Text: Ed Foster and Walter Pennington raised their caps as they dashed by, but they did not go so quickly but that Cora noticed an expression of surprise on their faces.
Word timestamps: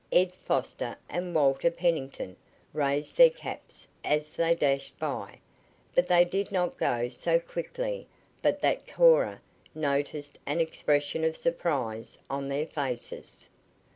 Ed 0.11 0.33
Foster 0.33 0.97
and 1.09 1.35
Walter 1.35 1.69
Pennington 1.69 2.35
raised 2.73 3.17
their 3.17 3.29
caps 3.29 3.85
as 4.03 4.31
they 4.31 4.55
dashed 4.55 4.97
by, 4.97 5.37
but 5.93 6.07
they 6.07 6.25
did 6.25 6.51
not 6.51 6.75
go 6.75 7.07
so 7.07 7.39
quickly 7.39 8.07
but 8.41 8.61
that 8.63 8.87
Cora 8.87 9.39
noticed 9.75 10.39
an 10.47 10.59
expression 10.59 11.23
of 11.23 11.37
surprise 11.37 12.17
on 12.31 12.49
their 12.49 12.65
faces. 12.65 13.47